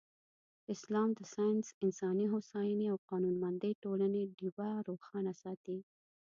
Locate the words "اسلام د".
0.73-1.21